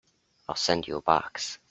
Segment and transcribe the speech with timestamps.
[0.49, 1.59] I'll send you a box.